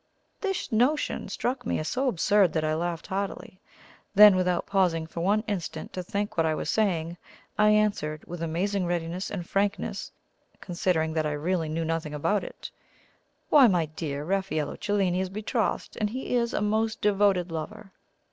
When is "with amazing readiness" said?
8.25-9.29